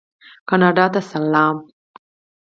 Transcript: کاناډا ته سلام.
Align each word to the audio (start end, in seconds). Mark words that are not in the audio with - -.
کاناډا 0.49 0.85
ته 0.93 1.01
سلام. 1.11 1.55